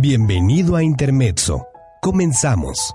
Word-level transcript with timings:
Bienvenido 0.01 0.77
a 0.77 0.81
Intermezzo. 0.81 1.67
Comenzamos. 1.99 2.93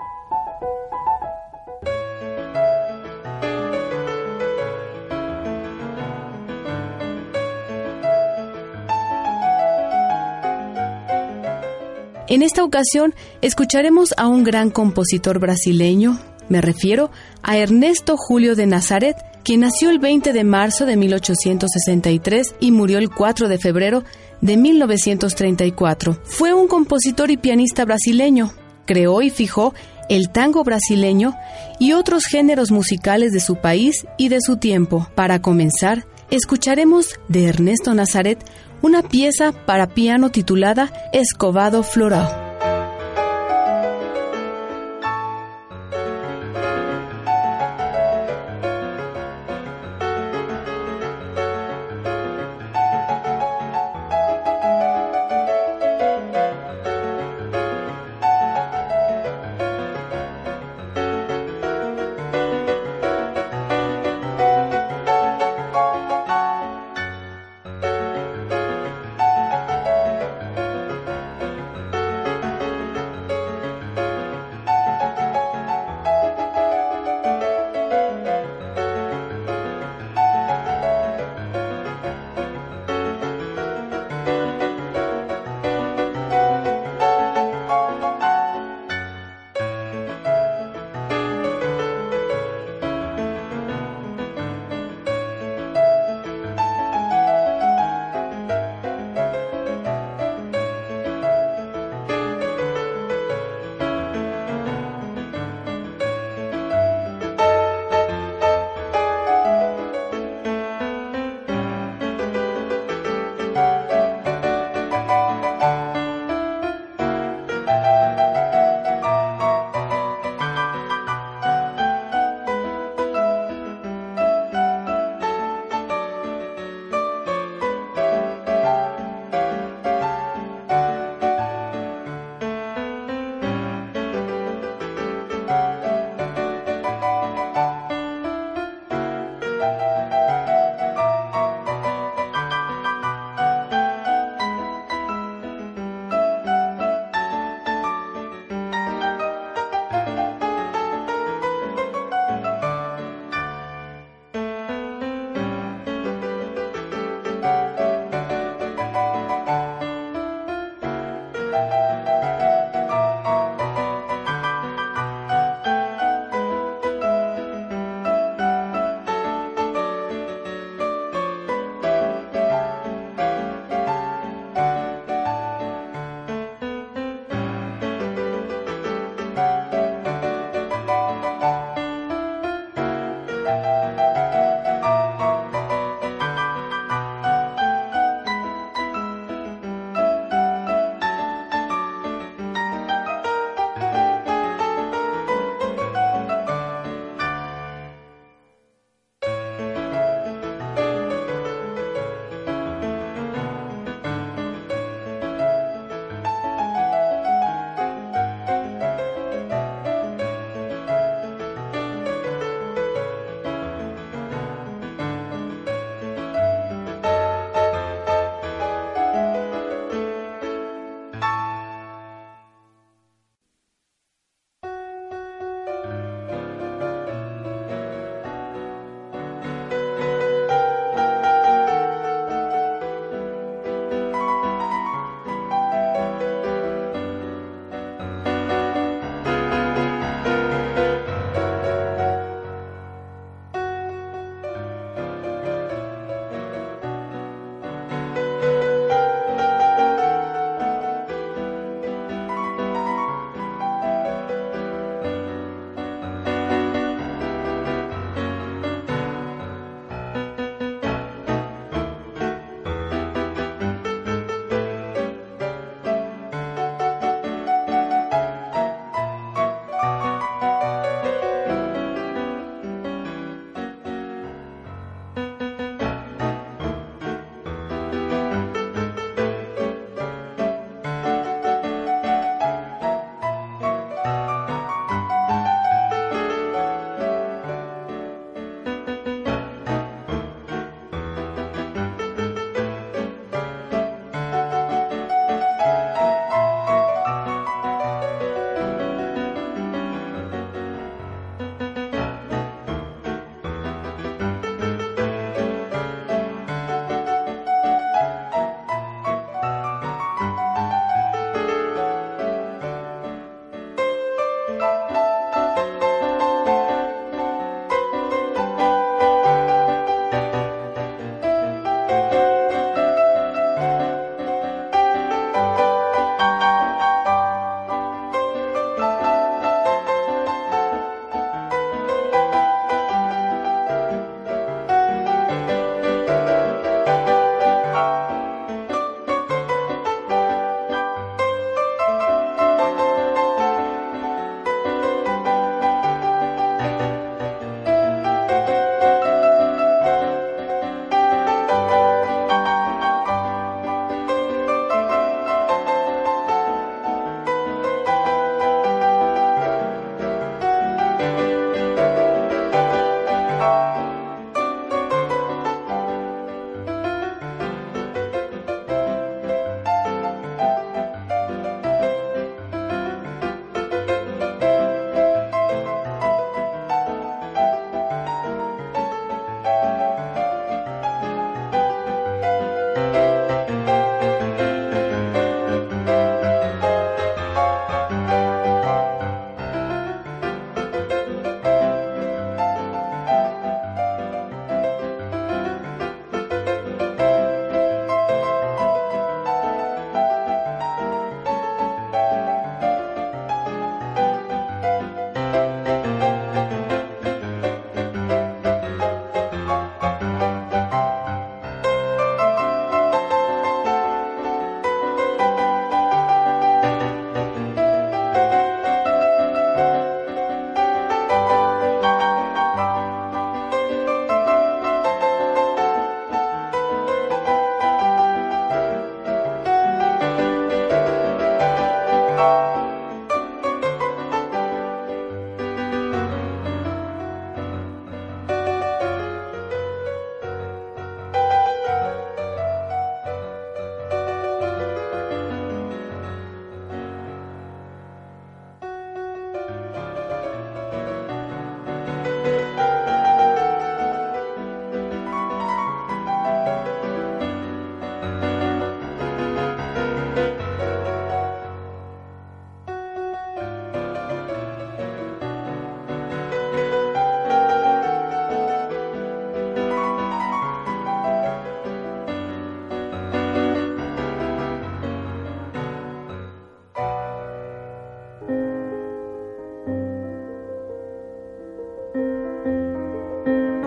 En 12.27 12.43
esta 12.43 12.65
ocasión 12.65 13.15
escucharemos 13.43 14.15
a 14.17 14.27
un 14.27 14.43
gran 14.43 14.71
compositor 14.71 15.39
brasileño, 15.39 16.19
me 16.49 16.63
refiero 16.63 17.11
a 17.43 17.59
Ernesto 17.59 18.17
Julio 18.17 18.57
de 18.57 18.67
Nazaret, 18.67 19.17
quien 19.45 19.61
nació 19.61 19.91
el 19.91 19.99
20 19.99 20.33
de 20.33 20.45
marzo 20.45 20.87
de 20.87 20.97
1863 20.97 22.55
y 22.61 22.71
murió 22.71 22.97
el 22.97 23.11
4 23.11 23.49
de 23.49 23.59
febrero 23.59 24.05
de 24.45 24.59
1934. 24.59 26.19
Fue 26.23 26.53
un 26.53 26.69
compositor 26.69 27.31
y 27.31 27.39
pianista 27.39 27.85
brasileño. 27.87 28.53
Creó 28.85 29.23
y 29.23 29.31
fijó 29.31 29.75
el 30.11 30.29
tango 30.29 30.63
brasileño 30.65 31.35
y 31.81 31.93
otros 31.93 32.27
géneros 32.27 32.71
musicales 32.71 33.33
de 33.33 33.41
su 33.41 33.57
país 33.57 34.07
y 34.19 34.29
de 34.29 34.43
su 34.43 34.59
tiempo. 34.59 35.09
Para 35.15 35.41
comenzar, 35.41 36.07
escucharemos 36.31 37.19
de 37.29 37.47
Ernesto 37.47 37.95
Nazaret 37.95 38.45
una 38.83 39.03
pieza 39.03 39.53
para 39.53 39.89
piano 39.89 40.31
titulada 40.31 40.93
Escobado 41.15 41.83
Floral. 41.83 42.44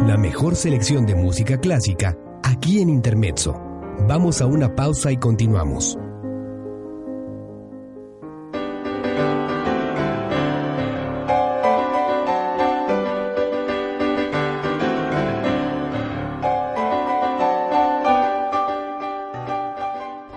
La 0.08 0.18
mejor 0.18 0.56
selección 0.56 1.06
de 1.06 1.16
música 1.16 1.60
clásica 1.60 2.18
aquí 2.42 2.80
en 2.80 2.90
Intermezzo. 2.90 3.54
Vamos 4.08 4.42
a 4.42 4.46
una 4.46 4.74
pausa 4.74 5.12
y 5.12 5.18
continuamos. 5.18 5.98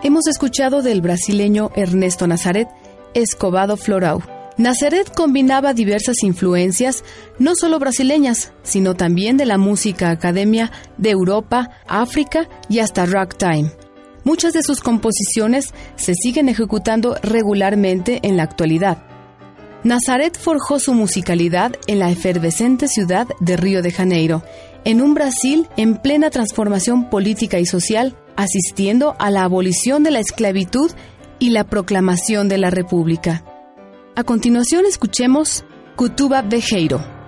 Hemos 0.03 0.27
escuchado 0.27 0.83
del 0.83 1.01
brasileño 1.01 1.71
Ernesto 1.77 2.27
Nazaret, 2.27 2.69
Escobado 3.15 3.77
Florau. 3.77 4.21
Nazaret 4.61 5.11
combinaba 5.17 5.73
diversas 5.73 6.23
influencias, 6.23 7.03
no 7.39 7.55
solo 7.55 7.79
brasileñas, 7.79 8.53
sino 8.63 8.95
también 8.95 9.39
de 9.39 9.47
la 9.47 9.57
música 9.57 10.11
academia 10.11 10.71
de 10.99 11.09
Europa, 11.09 11.71
África 11.89 12.47
y 12.69 12.81
hasta 12.81 13.07
ragtime. 13.07 13.73
Muchas 14.23 14.53
de 14.53 14.63
sus 14.63 14.83
composiciones 14.83 15.73
se 15.97 16.13
siguen 16.13 16.51
ejecutando 16.51 17.17
regularmente 17.23 18.21
en 18.23 18.37
la 18.37 18.43
actualidad. 18.43 19.03
Nazaret 19.83 20.39
forjó 20.39 20.79
su 20.79 20.93
musicalidad 20.93 21.73
en 21.87 21.99
la 21.99 22.11
efervescente 22.11 22.87
ciudad 22.87 23.29
de 23.41 23.57
Río 23.57 23.81
de 23.81 23.93
Janeiro, 23.93 24.43
en 24.85 25.01
un 25.01 25.15
Brasil 25.15 25.69
en 25.79 25.97
plena 25.97 26.29
transformación 26.29 27.09
política 27.09 27.61
y 27.61 27.65
social, 27.65 28.15
asistiendo 28.37 29.17
a 29.21 29.31
la 29.31 29.45
abolición 29.45 30.03
de 30.03 30.11
la 30.11 30.21
esclavitud 30.21 30.91
y 31.39 31.49
la 31.49 31.65
proclamación 31.65 32.51
de 32.51 32.59
la 32.59 32.69
República. 32.69 33.43
A 34.21 34.25
continuación 34.25 34.85
escuchemos 34.85 35.65
Cutuba 35.97 36.43
Bejeiro. 36.43 37.20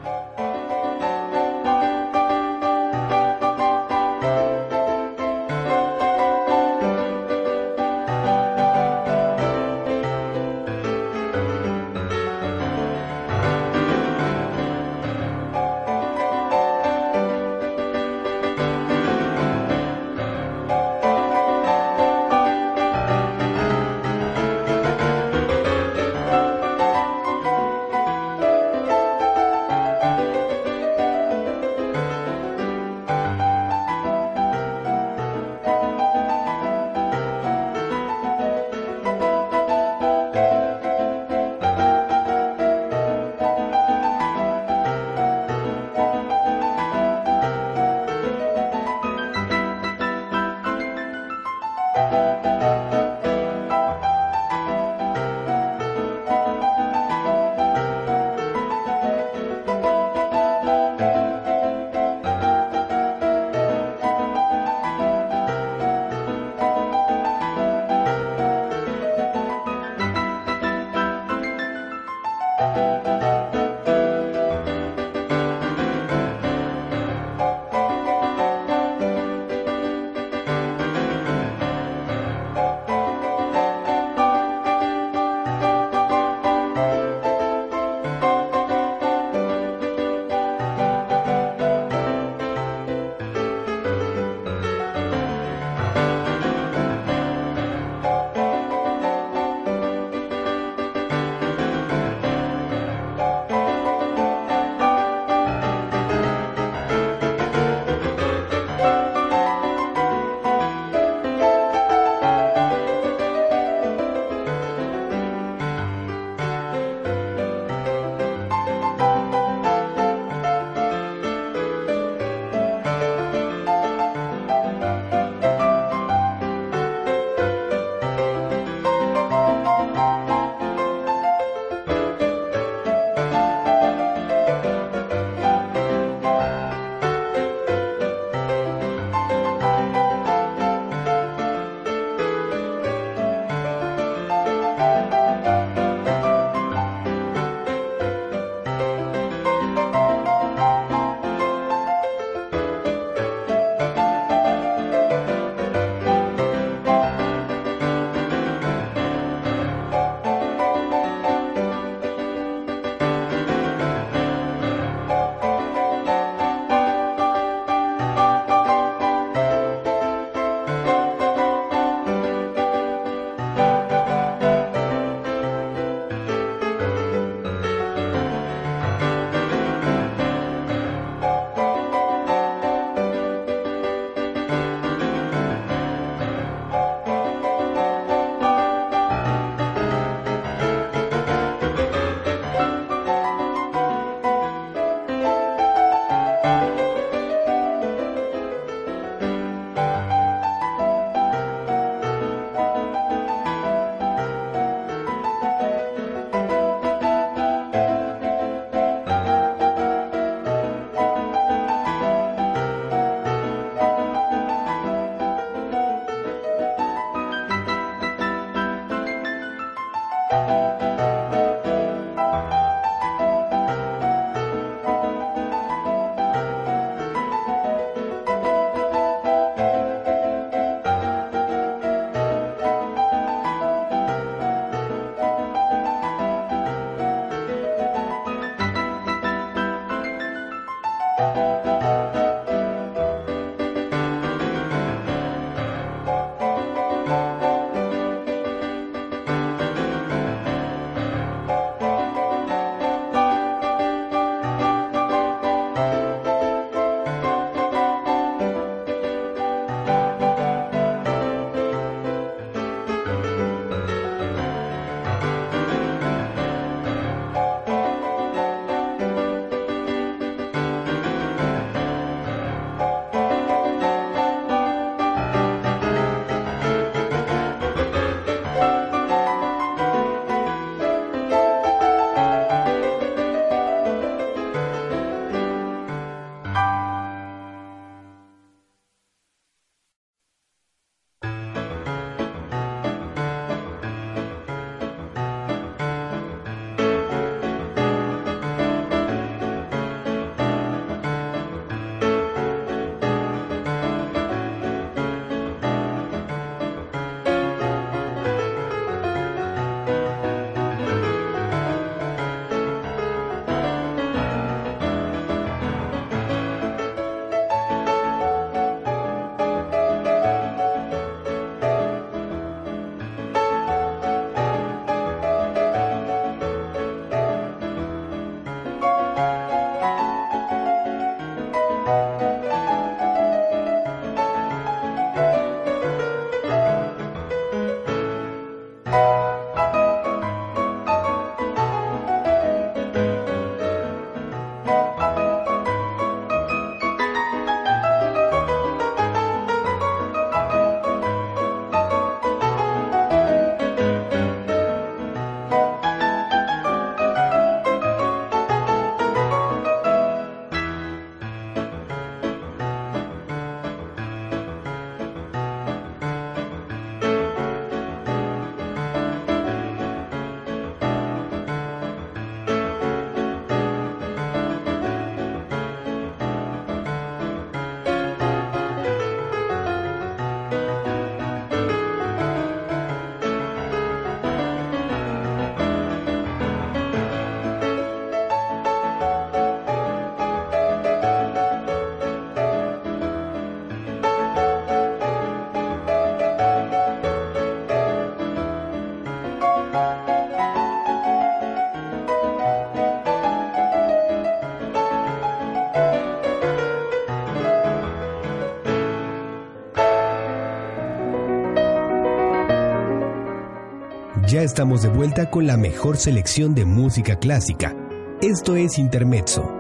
Estamos 414.43 414.83
de 414.83 414.89
vuelta 414.89 415.31
con 415.31 415.47
la 415.47 415.57
mejor 415.57 415.97
selección 415.97 416.55
de 416.55 416.65
música 416.65 417.17
clásica. 417.17 417.77
Esto 418.21 418.57
es 418.57 418.79
Intermezzo 418.79 419.52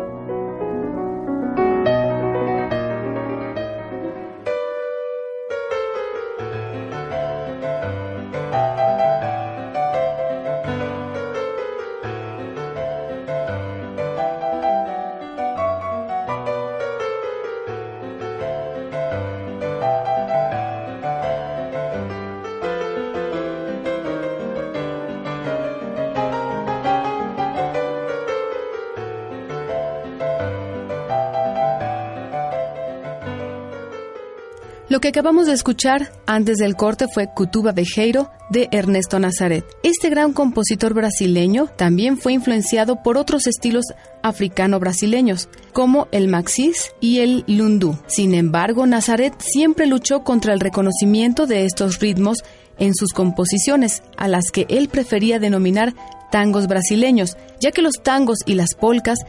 Lo 34.92 35.00
que 35.00 35.08
acabamos 35.08 35.46
de 35.46 35.54
escuchar 35.54 36.12
antes 36.26 36.58
del 36.58 36.76
corte 36.76 37.06
fue 37.08 37.26
Cutuba 37.34 37.72
Bejeiro 37.72 38.30
de 38.50 38.68
Ernesto 38.72 39.18
Nazaret. 39.18 39.64
Este 39.82 40.10
gran 40.10 40.34
compositor 40.34 40.92
brasileño 40.92 41.68
también 41.78 42.18
fue 42.18 42.34
influenciado 42.34 43.02
por 43.02 43.16
otros 43.16 43.46
estilos 43.46 43.86
africano-brasileños, 44.22 45.48
como 45.72 46.08
el 46.12 46.28
maxis 46.28 46.90
y 47.00 47.20
el 47.20 47.42
lundu. 47.46 47.96
Sin 48.06 48.34
embargo, 48.34 48.84
Nazaret 48.84 49.32
siempre 49.38 49.86
luchó 49.86 50.24
contra 50.24 50.52
el 50.52 50.60
reconocimiento 50.60 51.46
de 51.46 51.64
estos 51.64 51.98
ritmos 51.98 52.44
en 52.78 52.94
sus 52.94 53.14
composiciones, 53.14 54.02
a 54.18 54.28
las 54.28 54.50
que 54.52 54.66
él 54.68 54.90
prefería 54.90 55.38
denominar 55.38 55.94
tangos 56.32 56.66
brasileños, 56.66 57.36
ya 57.60 57.70
que 57.70 57.82
los 57.82 58.02
tangos 58.02 58.38
y 58.44 58.54
las 58.54 58.74
polcas 58.74 59.20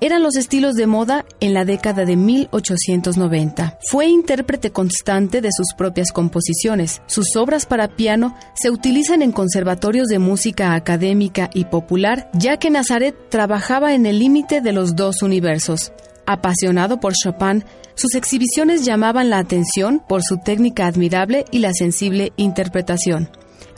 eran 0.00 0.22
los 0.22 0.34
estilos 0.34 0.74
de 0.74 0.88
moda 0.88 1.24
en 1.38 1.54
la 1.54 1.64
década 1.64 2.04
de 2.04 2.16
1890. 2.16 3.78
Fue 3.88 4.06
intérprete 4.06 4.70
constante 4.70 5.40
de 5.40 5.50
sus 5.52 5.74
propias 5.76 6.10
composiciones. 6.10 7.02
Sus 7.06 7.36
obras 7.36 7.66
para 7.66 7.94
piano 7.94 8.34
se 8.54 8.70
utilizan 8.70 9.22
en 9.22 9.30
conservatorios 9.30 10.08
de 10.08 10.18
música 10.18 10.74
académica 10.74 11.50
y 11.54 11.66
popular, 11.66 12.30
ya 12.32 12.56
que 12.56 12.70
Nazaret 12.70 13.14
trabajaba 13.28 13.94
en 13.94 14.06
el 14.06 14.18
límite 14.18 14.60
de 14.60 14.72
los 14.72 14.96
dos 14.96 15.22
universos. 15.22 15.92
Apasionado 16.26 16.98
por 16.98 17.12
Chopin, 17.12 17.64
sus 17.94 18.16
exhibiciones 18.16 18.84
llamaban 18.84 19.30
la 19.30 19.38
atención 19.38 20.02
por 20.08 20.22
su 20.24 20.38
técnica 20.38 20.86
admirable 20.86 21.44
y 21.52 21.58
la 21.58 21.72
sensible 21.72 22.32
interpretación. 22.36 23.30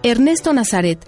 Ernesto 0.03 0.53
Nazaret 0.53 0.99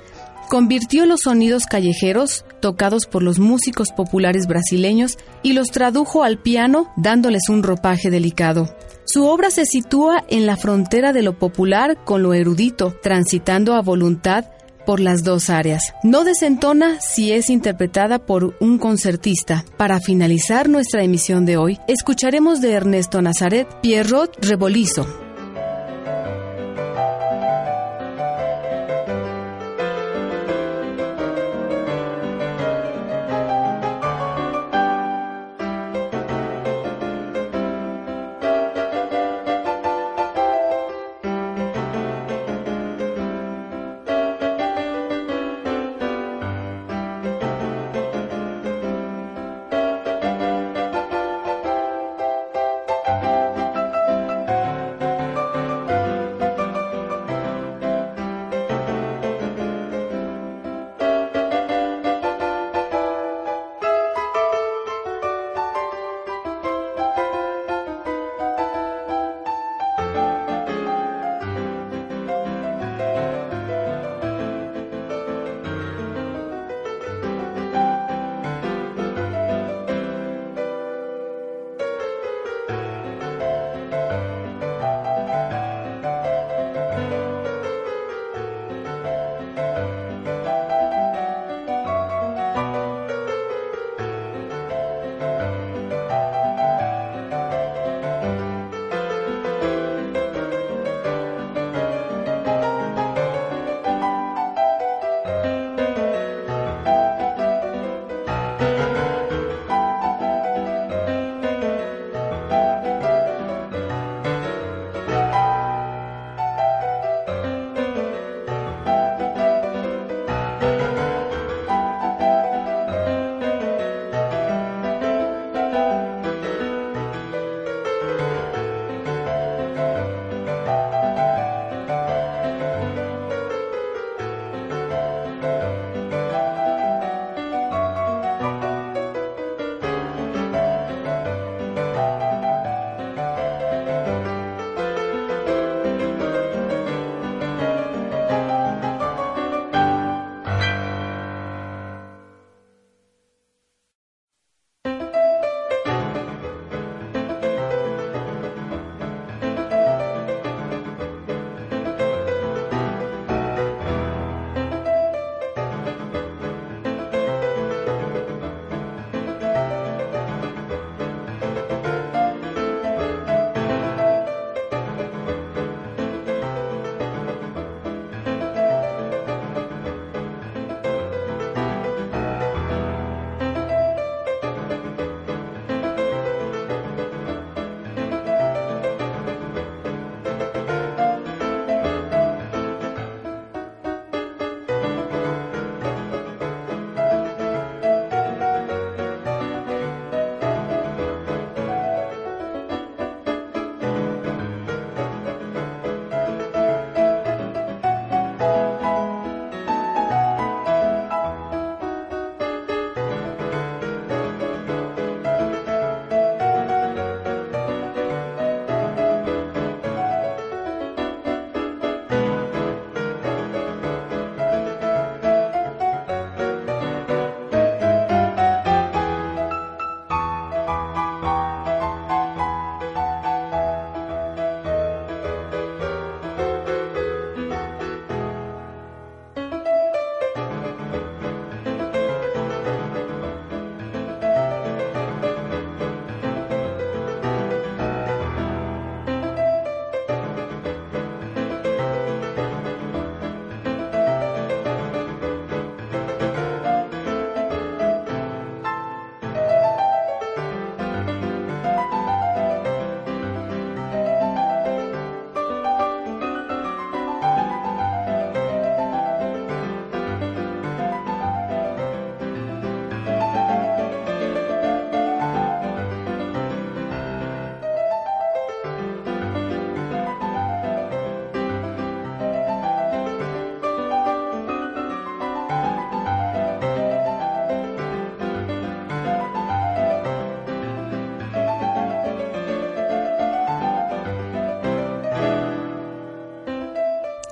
convirtió 0.48 1.06
los 1.06 1.20
sonidos 1.24 1.66
callejeros 1.66 2.44
tocados 2.60 3.06
por 3.06 3.22
los 3.22 3.38
músicos 3.38 3.88
populares 3.96 4.46
brasileños 4.46 5.18
y 5.42 5.52
los 5.52 5.68
tradujo 5.68 6.24
al 6.24 6.38
piano 6.38 6.92
dándoles 6.96 7.48
un 7.48 7.62
ropaje 7.62 8.10
delicado. 8.10 8.74
Su 9.04 9.26
obra 9.26 9.50
se 9.50 9.66
sitúa 9.66 10.24
en 10.28 10.46
la 10.46 10.56
frontera 10.56 11.12
de 11.12 11.22
lo 11.22 11.38
popular 11.38 11.98
con 12.04 12.22
lo 12.22 12.34
erudito, 12.34 12.96
transitando 13.02 13.74
a 13.74 13.82
voluntad 13.82 14.46
por 14.84 15.00
las 15.00 15.24
dos 15.24 15.50
áreas. 15.50 15.92
No 16.02 16.24
desentona 16.24 17.00
si 17.00 17.32
es 17.32 17.50
interpretada 17.50 18.18
por 18.20 18.56
un 18.60 18.78
concertista. 18.78 19.64
Para 19.76 20.00
finalizar 20.00 20.68
nuestra 20.68 21.02
emisión 21.02 21.44
de 21.44 21.56
hoy, 21.56 21.78
escucharemos 21.88 22.60
de 22.60 22.72
Ernesto 22.72 23.20
Nazaret 23.20 23.68
Pierrot 23.82 24.44
Rebolizo, 24.44 25.06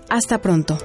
Hasta 0.10 0.42
pronto. 0.42 0.78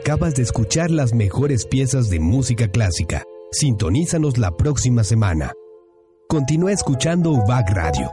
Acabas 0.00 0.34
de 0.34 0.42
escuchar 0.42 0.90
las 0.90 1.12
mejores 1.12 1.66
piezas 1.66 2.08
de 2.08 2.20
música 2.20 2.68
clásica. 2.68 3.22
Sintonízanos 3.52 4.38
la 4.38 4.56
próxima 4.56 5.04
semana. 5.04 5.52
Continúa 6.26 6.72
escuchando 6.72 7.32
UBAC 7.32 7.68
Radio 7.68 8.10